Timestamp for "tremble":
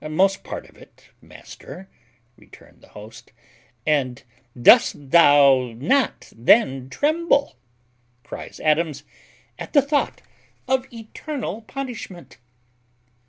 6.89-7.55